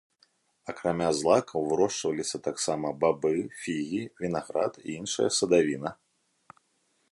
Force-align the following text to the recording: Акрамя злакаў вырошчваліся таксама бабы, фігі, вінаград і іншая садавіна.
Акрамя 0.71 1.09
злакаў 1.17 1.67
вырошчваліся 1.73 2.37
таксама 2.47 2.87
бабы, 3.05 3.33
фігі, 3.65 4.01
вінаград 4.25 4.73
і 4.85 4.99
іншая 5.03 5.29
садавіна. 5.41 5.89